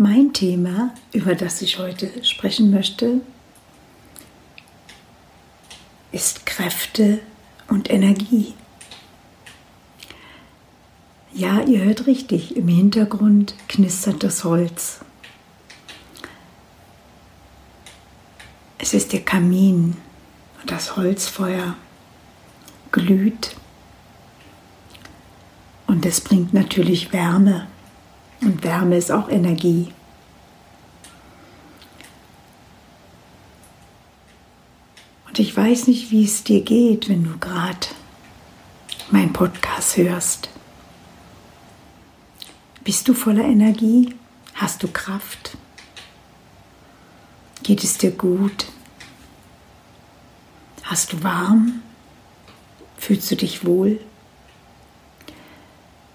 Mein 0.00 0.32
Thema, 0.32 0.94
über 1.12 1.34
das 1.34 1.60
ich 1.60 1.80
heute 1.80 2.24
sprechen 2.24 2.70
möchte, 2.70 3.20
ist 6.12 6.46
Kräfte 6.46 7.18
und 7.66 7.90
Energie. 7.90 8.54
Ja, 11.34 11.62
ihr 11.62 11.82
hört 11.82 12.06
richtig, 12.06 12.56
im 12.56 12.68
Hintergrund 12.68 13.56
knistert 13.66 14.22
das 14.22 14.44
Holz. 14.44 15.00
Es 18.78 18.94
ist 18.94 19.12
der 19.12 19.24
Kamin 19.24 19.96
und 20.60 20.70
das 20.70 20.94
Holzfeuer 20.94 21.74
glüht 22.92 23.56
und 25.88 26.06
es 26.06 26.20
bringt 26.20 26.54
natürlich 26.54 27.12
Wärme 27.12 27.66
und 28.40 28.62
Wärme 28.62 28.96
ist 28.96 29.10
auch 29.10 29.28
Energie. 29.28 29.92
Und 35.26 35.38
ich 35.38 35.56
weiß 35.56 35.86
nicht, 35.86 36.10
wie 36.10 36.24
es 36.24 36.44
dir 36.44 36.62
geht, 36.62 37.08
wenn 37.08 37.24
du 37.24 37.38
gerade 37.38 37.86
meinen 39.10 39.32
Podcast 39.32 39.96
hörst. 39.96 40.48
Bist 42.84 43.06
du 43.08 43.14
voller 43.14 43.44
Energie? 43.44 44.14
Hast 44.54 44.82
du 44.82 44.88
Kraft? 44.88 45.56
Geht 47.62 47.84
es 47.84 47.98
dir 47.98 48.12
gut? 48.12 48.66
Hast 50.82 51.12
du 51.12 51.22
warm? 51.22 51.82
Fühlst 52.96 53.30
du 53.30 53.36
dich 53.36 53.66
wohl? 53.66 54.00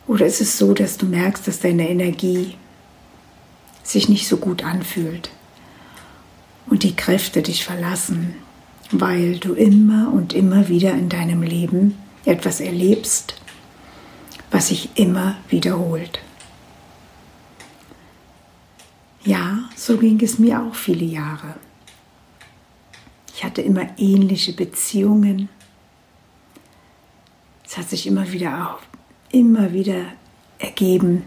Oder 0.08 0.25
ist 0.25 0.41
es 0.41 0.58
so, 0.58 0.74
dass 0.74 0.97
du 0.97 1.06
merkst, 1.06 1.47
dass 1.47 1.59
deine 1.59 1.90
Energie 1.90 2.56
sich 3.84 4.09
nicht 4.09 4.28
so 4.28 4.38
gut 4.38 4.64
anfühlt 4.64 5.30
und 6.68 6.84
die 6.84 6.96
Kräfte 6.96 7.41
dich 7.41 7.64
verlassen, 7.64 8.36
weil 8.91 9.38
du 9.40 9.53
immer 9.53 10.12
und 10.14 10.34
immer 10.34 10.68
wieder 10.69 10.94
in 10.94 11.09
deinem 11.09 11.41
Leben 11.41 11.97
etwas 12.25 12.59
erlebst, 12.59 13.36
was 14.52 14.69
sich 14.69 14.90
immer 14.96 15.36
wiederholt. 15.50 16.20
Ja, 19.25 19.70
so 19.75 19.97
ging 19.97 20.22
es 20.22 20.38
mir 20.38 20.62
auch 20.62 20.75
viele 20.75 21.06
Jahre. 21.06 21.56
Ich 23.35 23.44
hatte 23.44 23.62
immer 23.62 23.88
ähnliche 23.97 24.53
Beziehungen. 24.53 25.50
Es 27.66 27.78
hat 27.78 27.90
sich 27.90 28.06
immer 28.06 28.31
wieder 28.31 28.78
immer 29.34 29.74
wieder 29.74 30.06
ergeben, 30.60 31.24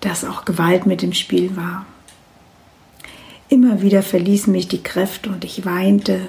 dass 0.00 0.24
auch 0.24 0.44
Gewalt 0.44 0.86
mit 0.86 1.02
im 1.02 1.12
Spiel 1.12 1.56
war. 1.56 1.84
Immer 3.48 3.82
wieder 3.82 4.02
verließen 4.02 4.52
mich 4.52 4.68
die 4.68 4.82
Kräfte 4.82 5.30
und 5.30 5.44
ich 5.44 5.64
weinte, 5.64 6.20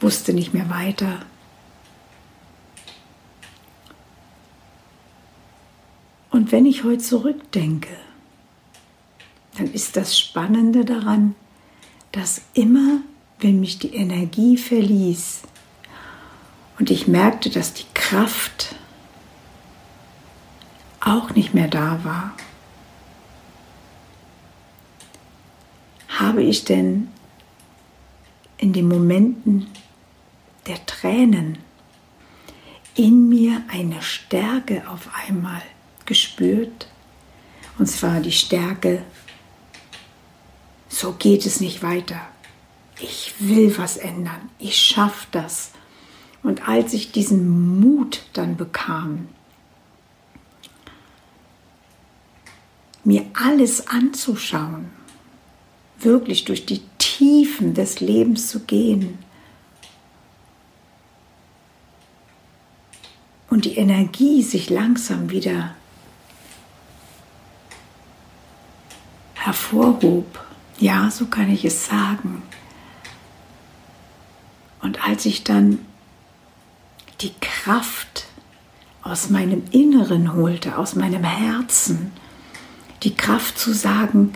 wusste 0.00 0.32
nicht 0.32 0.54
mehr 0.54 0.70
weiter. 0.70 1.20
Und 6.30 6.50
wenn 6.50 6.64
ich 6.64 6.84
heute 6.84 6.98
zurückdenke, 6.98 7.94
dann 9.58 9.70
ist 9.72 9.96
das 9.96 10.18
Spannende 10.18 10.84
daran, 10.84 11.34
dass 12.12 12.42
immer, 12.54 13.00
wenn 13.40 13.60
mich 13.60 13.78
die 13.78 13.94
Energie 13.94 14.56
verließ 14.56 15.42
und 16.78 16.90
ich 16.90 17.06
merkte, 17.06 17.50
dass 17.50 17.74
die 17.74 17.84
Kraft 17.92 18.74
auch 21.00 21.30
nicht 21.30 21.54
mehr 21.54 21.68
da 21.68 22.04
war, 22.04 22.32
habe 26.08 26.42
ich 26.42 26.64
denn 26.64 27.08
in 28.58 28.72
den 28.72 28.88
Momenten 28.88 29.68
der 30.66 30.84
Tränen 30.86 31.58
in 32.94 33.28
mir 33.28 33.62
eine 33.68 34.02
Stärke 34.02 34.88
auf 34.88 35.08
einmal 35.26 35.62
gespürt. 36.04 36.88
Und 37.78 37.86
zwar 37.86 38.20
die 38.20 38.32
Stärke, 38.32 39.02
so 40.88 41.12
geht 41.12 41.46
es 41.46 41.60
nicht 41.60 41.82
weiter. 41.82 42.20
Ich 43.00 43.34
will 43.38 43.78
was 43.78 43.96
ändern. 43.96 44.50
Ich 44.58 44.76
schaffe 44.76 45.26
das. 45.30 45.70
Und 46.42 46.68
als 46.68 46.92
ich 46.92 47.12
diesen 47.12 47.80
Mut 47.80 48.22
dann 48.34 48.56
bekam, 48.56 49.28
mir 53.04 53.24
alles 53.34 53.88
anzuschauen, 53.88 54.90
wirklich 55.98 56.44
durch 56.44 56.66
die 56.66 56.82
Tiefen 56.98 57.74
des 57.74 58.00
Lebens 58.00 58.48
zu 58.48 58.60
gehen 58.60 59.18
und 63.50 63.64
die 63.64 63.76
Energie 63.76 64.42
sich 64.42 64.70
langsam 64.70 65.30
wieder 65.30 65.74
hervorhob. 69.34 70.38
Ja, 70.78 71.10
so 71.10 71.26
kann 71.26 71.50
ich 71.50 71.64
es 71.64 71.86
sagen. 71.86 72.42
Und 74.80 75.06
als 75.06 75.26
ich 75.26 75.44
dann 75.44 75.84
die 77.20 77.34
Kraft 77.40 78.26
aus 79.02 79.28
meinem 79.28 79.64
Inneren 79.72 80.34
holte, 80.34 80.78
aus 80.78 80.94
meinem 80.94 81.24
Herzen, 81.24 82.12
die 83.02 83.14
Kraft 83.14 83.58
zu 83.58 83.72
sagen, 83.72 84.32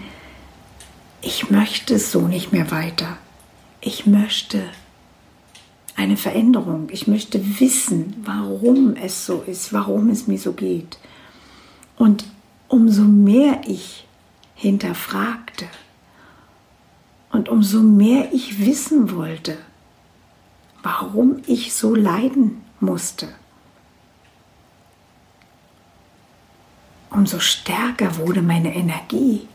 ich 1.21 1.51
möchte 1.51 1.99
so 1.99 2.23
nicht 2.23 2.53
mehr 2.53 2.71
weiter. 2.71 3.17
Ich 3.81 4.07
möchte 4.07 4.63
eine 5.97 6.17
Veränderung. 6.17 6.89
Ich 6.91 7.07
möchte 7.07 7.61
wissen, 7.61 8.15
warum 8.25 8.97
es 8.97 9.27
so 9.27 9.43
ist, 9.43 9.73
warum 9.73 10.11
es 10.11 10.27
mir 10.27 10.39
so 10.39 10.53
geht. 10.53 10.99
Und 11.97 12.25
umso 12.69 13.03
mehr 13.03 13.63
ich 13.67 14.07
hinterfragte 14.55 15.67
und 17.31 17.49
umso 17.49 17.81
mehr 17.81 18.33
ich 18.33 18.65
wissen 18.65 19.15
wollte, 19.15 19.57
warum 20.83 21.43
ich 21.47 21.75
so 21.75 21.95
leiden 21.95 22.63
musste, 22.81 23.29
umso 27.15 27.39
stärker 27.39 28.17
wurde 28.19 28.43
meine 28.43 28.75
Energie. 28.75 29.47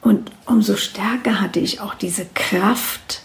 Und 0.00 0.30
umso 0.46 0.76
stärker 0.76 1.40
hatte 1.40 1.58
ich 1.60 1.80
auch 1.80 1.94
diese 1.94 2.24
Kraft, 2.26 3.22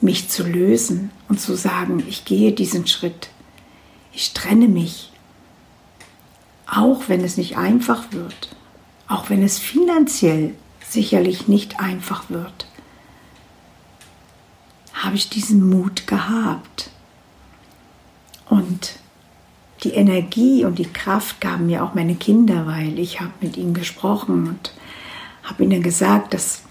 mich 0.00 0.28
zu 0.30 0.44
lösen 0.44 1.10
und 1.28 1.40
zu 1.40 1.56
sagen, 1.56 2.04
ich 2.08 2.24
gehe 2.24 2.52
diesen 2.52 2.86
Schritt. 2.86 3.30
Ich 4.12 4.32
trenne 4.32 4.68
mich. 4.68 5.10
Auch 6.66 7.08
wenn 7.08 7.22
es 7.22 7.36
nicht 7.36 7.56
einfach 7.56 8.12
wird. 8.12 8.56
Auch 9.08 9.28
wenn 9.28 9.42
es 9.42 9.58
finanziell 9.58 10.54
sicherlich 10.88 11.48
nicht 11.48 11.80
einfach 11.80 12.30
wird. 12.30 12.68
habe 14.92 15.16
ich 15.16 15.28
diesen 15.28 15.68
Mut 15.68 16.06
gehabt. 16.06 16.90
Und 18.48 18.98
die 19.84 19.92
Energie 19.92 20.64
und 20.64 20.78
die 20.78 20.90
Kraft 20.90 21.40
gaben 21.40 21.66
mir 21.66 21.84
auch 21.84 21.94
meine 21.94 22.14
Kinder, 22.14 22.66
weil 22.66 22.98
ich 22.98 23.20
habe 23.20 23.32
mit 23.40 23.56
ihnen 23.56 23.74
gesprochen 23.74 24.48
und 24.48 24.72
habe 25.42 25.64
ihnen 25.64 25.82
gesagt, 25.82 26.32
dass, 26.32 26.62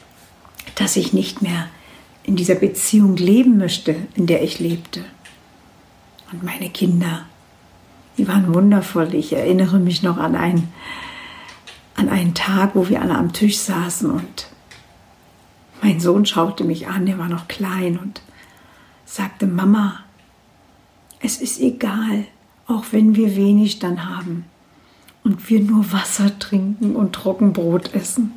dass 0.75 0.95
ich 0.95 1.13
nicht 1.13 1.41
mehr 1.41 1.67
in 2.23 2.35
dieser 2.35 2.55
Beziehung 2.55 3.15
leben 3.15 3.57
möchte, 3.57 3.95
in 4.15 4.25
der 4.25 4.43
ich 4.43 4.59
lebte. 4.59 5.05
Und 6.31 6.43
meine 6.43 6.69
Kinder, 6.69 7.25
die 8.17 8.27
waren 8.27 8.53
wundervoll. 8.53 9.13
Ich 9.13 9.33
erinnere 9.33 9.77
mich 9.77 10.01
noch 10.01 10.17
an 10.17 10.35
einen, 10.35 10.73
an 11.95 12.09
einen 12.09 12.33
Tag, 12.33 12.71
wo 12.73 12.89
wir 12.89 13.01
alle 13.01 13.15
am 13.15 13.33
Tisch 13.33 13.59
saßen 13.59 14.09
und 14.09 14.47
mein 15.81 15.99
Sohn 15.99 16.25
schaute 16.25 16.63
mich 16.63 16.87
an, 16.87 17.05
er 17.07 17.19
war 17.19 17.27
noch 17.27 17.49
klein 17.49 17.99
und 17.99 18.21
sagte, 19.05 19.45
Mama, 19.45 19.99
es 21.19 21.41
ist 21.41 21.59
egal, 21.59 22.25
auch 22.67 22.85
wenn 22.91 23.15
wir 23.15 23.35
wenig 23.35 23.79
dann 23.79 24.09
haben 24.09 24.45
und 25.23 25.49
wir 25.49 25.61
nur 25.61 25.91
Wasser 25.91 26.37
trinken 26.39 26.95
und 26.95 27.13
Trockenbrot 27.13 27.93
essen. 27.93 28.31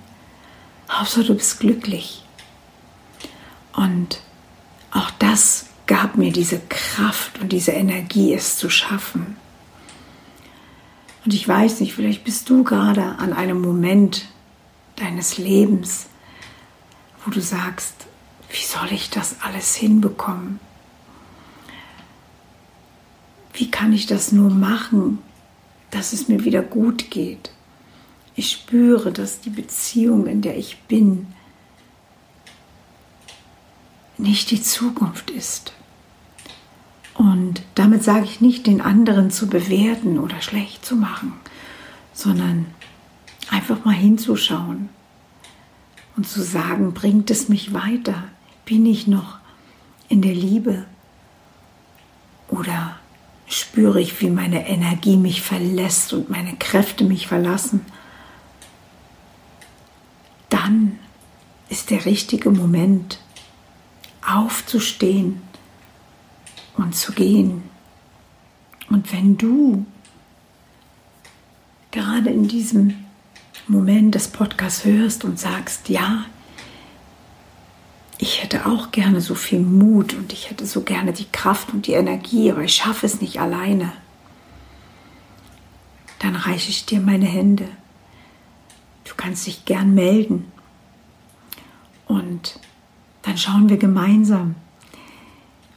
Hauptsache 0.90 1.24
du 1.24 1.34
bist 1.34 1.60
glücklich. 1.60 2.24
Und 3.72 4.20
auch 4.92 5.10
das 5.18 5.66
gab 5.86 6.16
mir 6.16 6.32
diese 6.32 6.60
Kraft 6.68 7.40
und 7.40 7.52
diese 7.52 7.72
Energie, 7.72 8.34
es 8.34 8.56
zu 8.56 8.70
schaffen. 8.70 9.36
Und 11.24 11.34
ich 11.34 11.46
weiß 11.46 11.80
nicht, 11.80 11.94
vielleicht 11.94 12.24
bist 12.24 12.48
du 12.48 12.64
gerade 12.64 13.18
an 13.18 13.32
einem 13.32 13.60
Moment 13.60 14.26
deines 14.96 15.38
Lebens, 15.38 16.06
wo 17.24 17.30
du 17.30 17.40
sagst, 17.40 18.06
wie 18.48 18.64
soll 18.64 18.92
ich 18.92 19.10
das 19.10 19.36
alles 19.42 19.74
hinbekommen? 19.74 20.60
Wie 23.56 23.70
kann 23.70 23.94
ich 23.94 24.04
das 24.04 24.32
nur 24.32 24.50
machen, 24.50 25.18
dass 25.90 26.12
es 26.12 26.28
mir 26.28 26.44
wieder 26.44 26.60
gut 26.62 27.10
geht? 27.10 27.50
Ich 28.34 28.52
spüre, 28.52 29.12
dass 29.12 29.40
die 29.40 29.50
Beziehung, 29.50 30.26
in 30.26 30.42
der 30.42 30.58
ich 30.58 30.82
bin, 30.82 31.26
nicht 34.18 34.50
die 34.50 34.62
Zukunft 34.62 35.30
ist. 35.30 35.72
Und 37.14 37.62
damit 37.74 38.04
sage 38.04 38.26
ich 38.26 38.42
nicht, 38.42 38.66
den 38.66 38.82
anderen 38.82 39.30
zu 39.30 39.46
bewerten 39.46 40.18
oder 40.18 40.42
schlecht 40.42 40.84
zu 40.84 40.94
machen, 40.94 41.32
sondern 42.12 42.66
einfach 43.50 43.86
mal 43.86 43.94
hinzuschauen 43.94 44.90
und 46.14 46.28
zu 46.28 46.42
sagen, 46.42 46.92
bringt 46.92 47.30
es 47.30 47.48
mich 47.48 47.72
weiter? 47.72 48.24
Bin 48.66 48.84
ich 48.84 49.06
noch 49.06 49.38
in 50.10 50.20
der 50.20 50.34
Liebe? 50.34 50.84
Oder 52.48 52.96
spüre 53.46 54.00
ich, 54.00 54.20
wie 54.20 54.30
meine 54.30 54.68
Energie 54.68 55.16
mich 55.16 55.42
verlässt 55.42 56.12
und 56.12 56.30
meine 56.30 56.56
Kräfte 56.56 57.04
mich 57.04 57.26
verlassen? 57.26 57.84
Dann 60.48 60.98
ist 61.68 61.90
der 61.90 62.04
richtige 62.04 62.50
Moment, 62.50 63.18
aufzustehen 64.26 65.40
und 66.76 66.94
zu 66.94 67.12
gehen. 67.12 67.62
Und 68.88 69.12
wenn 69.12 69.36
du 69.36 69.86
gerade 71.90 72.30
in 72.30 72.46
diesem 72.48 73.04
Moment 73.68 74.14
des 74.14 74.28
Podcasts 74.28 74.84
hörst 74.84 75.24
und 75.24 75.38
sagst, 75.38 75.88
ja, 75.88 76.26
ich 78.18 78.42
hätte 78.42 78.66
auch 78.66 78.92
gerne 78.92 79.20
so 79.20 79.34
viel 79.34 79.60
Mut 79.60 80.14
und 80.14 80.32
ich 80.32 80.50
hätte 80.50 80.66
so 80.66 80.82
gerne 80.82 81.12
die 81.12 81.26
Kraft 81.30 81.72
und 81.72 81.86
die 81.86 81.92
Energie, 81.92 82.50
aber 82.50 82.62
ich 82.62 82.74
schaffe 82.74 83.06
es 83.06 83.20
nicht 83.20 83.40
alleine, 83.40 83.92
dann 86.18 86.34
reiche 86.34 86.70
ich 86.70 86.86
dir 86.86 87.00
meine 87.00 87.26
Hände. 87.26 87.68
Du 89.04 89.12
kannst 89.16 89.46
dich 89.46 89.64
gern 89.66 89.94
melden 89.94 90.50
und 92.06 92.58
dann 93.22 93.36
schauen 93.36 93.68
wir 93.68 93.76
gemeinsam, 93.76 94.54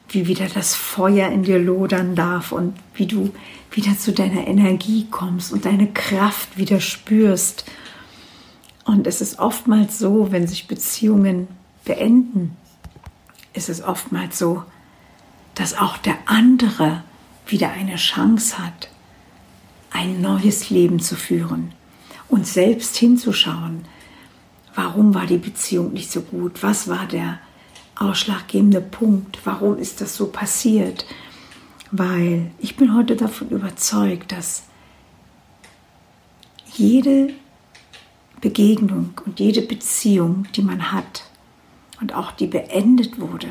wie 0.08 0.28
wieder 0.28 0.48
das 0.48 0.76
Feuer 0.76 1.30
in 1.30 1.44
dir 1.44 1.60
lodern 1.60 2.16
darf 2.16 2.52
und 2.52 2.74
wie 2.96 3.06
du 3.06 3.32
wieder 3.72 3.98
zu 3.98 4.14
deiner 4.14 4.48
Energie 4.48 5.08
kommst 5.12 5.52
und 5.52 5.66
deine 5.66 5.88
Kraft 5.88 6.58
wieder 6.58 6.80
spürst. 6.80 7.66
Und 8.86 9.06
es 9.06 9.22
ist 9.22 9.38
oftmals 9.38 10.00
so, 10.00 10.32
wenn 10.32 10.48
sich 10.48 10.68
Beziehungen 10.68 11.48
beenden, 11.90 12.56
ist 13.54 13.68
es 13.68 13.82
oftmals 13.82 14.38
so, 14.38 14.64
dass 15.56 15.78
auch 15.78 15.98
der 15.98 16.18
andere 16.26 17.04
wieder 17.48 17.72
eine 17.72 17.96
Chance 17.96 18.58
hat, 18.58 18.90
ein 19.92 20.22
neues 20.22 20.70
Leben 20.70 21.00
zu 21.00 21.16
führen 21.16 21.74
und 22.30 22.48
selbst 22.48 22.96
hinzuschauen, 22.96 23.86
Warum 24.82 25.14
war 25.14 25.26
die 25.26 25.38
Beziehung 25.38 25.92
nicht 25.92 26.10
so 26.10 26.22
gut? 26.22 26.64
Was 26.64 26.88
war 26.88 27.06
der 27.06 27.40
ausschlaggebende 27.96 28.80
Punkt? 28.80 29.40
Warum 29.44 29.78
ist 29.78 30.00
das 30.00 30.16
so 30.16 30.28
passiert? 30.28 31.06
Weil 31.92 32.52
ich 32.60 32.78
bin 32.78 32.96
heute 32.96 33.18
davon 33.18 33.50
überzeugt, 33.50 34.32
dass 34.32 34.64
jede 36.72 37.34
Begegnung 38.40 39.16
und 39.26 39.42
jede 39.42 39.62
Beziehung, 39.62 40.48
die 40.56 40.62
man 40.62 40.94
hat 40.94 41.24
und 42.02 42.14
auch 42.14 42.32
die 42.32 42.48
beendet 42.48 43.20
wurde, 43.20 43.50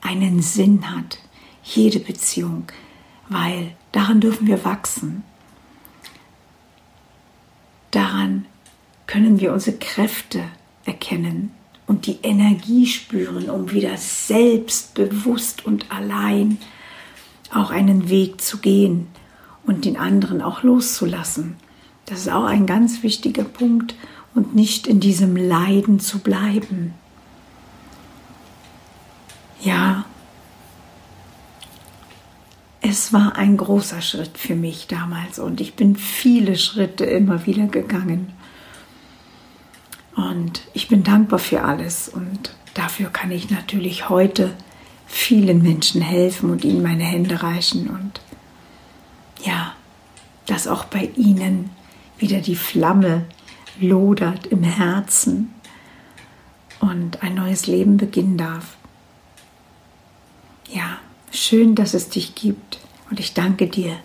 einen 0.00 0.42
Sinn 0.42 0.94
hat. 0.94 1.18
Jede 1.62 1.98
Beziehung, 1.98 2.64
weil 3.28 3.72
daran 3.92 4.20
dürfen 4.20 4.46
wir 4.46 4.64
wachsen. 4.64 5.24
Daran 7.90 8.46
können 9.06 9.40
wir 9.40 9.52
unsere 9.52 9.76
Kräfte 9.76 10.42
erkennen 10.84 11.50
und 11.86 12.06
die 12.06 12.18
Energie 12.22 12.86
spüren, 12.86 13.48
um 13.48 13.70
wieder 13.70 13.96
selbstbewusst 13.96 15.64
und 15.64 15.90
allein 15.90 16.58
auch 17.52 17.70
einen 17.70 18.08
Weg 18.08 18.40
zu 18.40 18.58
gehen 18.58 19.06
und 19.64 19.84
den 19.84 19.96
anderen 19.96 20.42
auch 20.42 20.62
loszulassen. 20.62 21.56
Das 22.06 22.20
ist 22.20 22.28
auch 22.28 22.44
ein 22.44 22.66
ganz 22.66 23.02
wichtiger 23.02 23.44
Punkt 23.44 23.94
und 24.34 24.54
nicht 24.54 24.86
in 24.86 25.00
diesem 25.00 25.36
Leiden 25.36 25.98
zu 25.98 26.20
bleiben. 26.20 26.94
Ja, 29.60 30.04
es 32.88 33.12
war 33.12 33.36
ein 33.36 33.56
großer 33.56 34.00
Schritt 34.00 34.38
für 34.38 34.54
mich 34.54 34.86
damals 34.86 35.38
und 35.38 35.60
ich 35.60 35.74
bin 35.74 35.96
viele 35.96 36.56
Schritte 36.56 37.04
immer 37.04 37.46
wieder 37.46 37.66
gegangen. 37.66 38.32
Und 40.14 40.62
ich 40.72 40.88
bin 40.88 41.02
dankbar 41.02 41.38
für 41.38 41.62
alles 41.62 42.08
und 42.08 42.54
dafür 42.74 43.10
kann 43.10 43.30
ich 43.30 43.50
natürlich 43.50 44.08
heute 44.08 44.54
vielen 45.06 45.62
Menschen 45.62 46.00
helfen 46.00 46.50
und 46.50 46.64
ihnen 46.64 46.82
meine 46.82 47.04
Hände 47.04 47.42
reichen 47.42 47.88
und 47.88 48.20
ja, 49.44 49.74
dass 50.46 50.66
auch 50.66 50.84
bei 50.84 51.10
ihnen 51.16 51.70
wieder 52.18 52.40
die 52.40 52.56
Flamme 52.56 53.24
lodert 53.80 54.46
im 54.46 54.62
Herzen 54.62 55.52
und 56.80 57.22
ein 57.22 57.34
neues 57.34 57.66
Leben 57.66 57.96
beginnen 57.96 58.38
darf. 58.38 58.75
Ja, 60.68 60.98
schön, 61.30 61.74
dass 61.74 61.94
es 61.94 62.08
dich 62.08 62.34
gibt 62.34 62.78
und 63.08 63.20
ich 63.20 63.34
danke 63.34 63.68
dir 63.68 63.96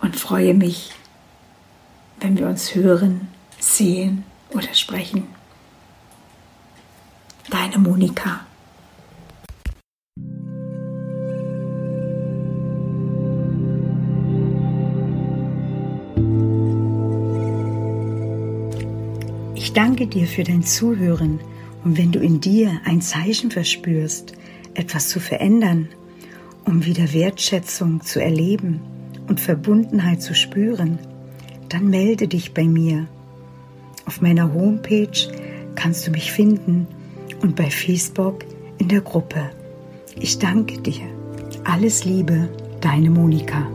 und 0.00 0.16
freue 0.16 0.54
mich, 0.54 0.92
wenn 2.20 2.38
wir 2.38 2.46
uns 2.46 2.74
hören, 2.74 3.28
sehen 3.58 4.24
oder 4.50 4.72
sprechen. 4.72 5.24
Deine 7.50 7.78
Monika. 7.78 8.46
Ich 19.54 19.74
danke 19.74 20.06
dir 20.06 20.26
für 20.26 20.44
dein 20.44 20.62
Zuhören 20.62 21.40
und 21.84 21.98
wenn 21.98 22.10
du 22.10 22.20
in 22.20 22.40
dir 22.40 22.80
ein 22.84 23.02
Zeichen 23.02 23.50
verspürst, 23.50 24.32
etwas 24.76 25.08
zu 25.08 25.20
verändern, 25.20 25.88
um 26.64 26.84
wieder 26.84 27.12
Wertschätzung 27.12 28.00
zu 28.02 28.20
erleben 28.20 28.80
und 29.28 29.40
Verbundenheit 29.40 30.22
zu 30.22 30.34
spüren, 30.34 30.98
dann 31.68 31.88
melde 31.88 32.28
dich 32.28 32.54
bei 32.54 32.64
mir 32.64 33.06
auf 34.06 34.20
meiner 34.20 34.54
Homepage 34.54 35.28
kannst 35.74 36.06
du 36.06 36.10
mich 36.12 36.32
finden 36.32 36.86
und 37.42 37.56
bei 37.56 37.70
Facebook 37.70 38.44
in 38.78 38.88
der 38.88 39.00
Gruppe. 39.00 39.50
Ich 40.18 40.38
danke 40.38 40.80
dir. 40.80 41.02
Alles 41.64 42.04
Liebe, 42.04 42.48
deine 42.80 43.10
Monika. 43.10 43.66